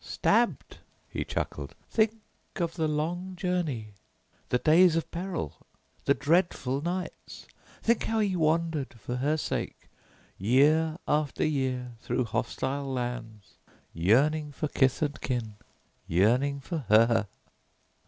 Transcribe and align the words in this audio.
"Stabbed," 0.03 0.77
he 1.09 1.23
chuckled. 1.23 1.75
"Think 1.87 2.11
of 2.55 2.73
the 2.73 2.87
long 2.87 3.35
journey, 3.35 3.93
the 4.49 4.57
days 4.57 4.95
of 4.95 5.11
peril, 5.11 5.57
the 6.05 6.15
dreadful 6.15 6.81
nights! 6.81 7.45
Think 7.83 8.05
how 8.05 8.19
he 8.19 8.35
wandered, 8.35 8.95
for 8.99 9.17
her 9.17 9.37
sake, 9.37 9.89
year 10.39 10.97
after 11.07 11.45
year 11.45 11.91
through 11.99 12.23
hostile 12.25 12.91
lands, 12.91 13.57
yearning 13.93 14.51
for 14.53 14.67
kith 14.67 15.03
and 15.03 15.21
kin, 15.21 15.53
yearning 16.07 16.61
for 16.61 16.79
her!" 16.89 17.27